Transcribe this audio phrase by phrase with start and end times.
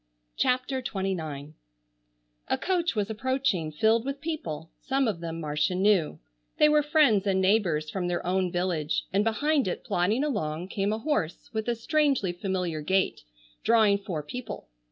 [0.35, 1.53] CHAPTER XXIX
[2.47, 6.17] A coach was approaching filled with people, some of them Marcia knew;
[6.57, 10.91] they were friends and neighbors from their own village, and behind it plodding along came
[10.91, 13.21] a horse with a strangely familiar gait
[13.63, 14.67] drawing four people.